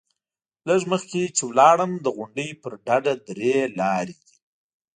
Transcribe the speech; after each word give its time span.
لږ 0.67 0.81
مخکې 0.91 1.21
چې 1.37 1.43
لاړم، 1.57 1.91
د 1.99 2.05
غونډۍ 2.15 2.49
پر 2.61 2.73
ډډه 2.85 3.13
درې 3.27 3.55
لارې 3.79 4.15
دي. 4.27 4.35